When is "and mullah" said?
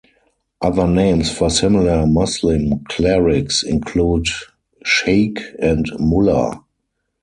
5.59-6.63